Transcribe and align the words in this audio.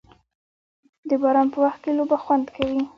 د 1.09 1.11
باران 1.21 1.47
په 1.53 1.57
وخت 1.65 1.79
کې 1.83 1.91
لوبه 1.97 2.17
خوند 2.23 2.45
کوي. 2.55 2.81